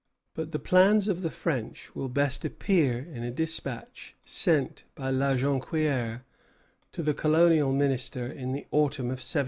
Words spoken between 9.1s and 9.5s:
of 1749.